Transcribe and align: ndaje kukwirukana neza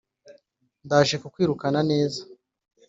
ndaje 0.85 1.15
kukwirukana 1.21 1.79
neza 1.91 2.21